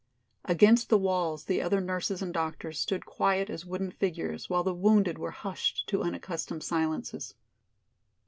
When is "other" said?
1.61-1.79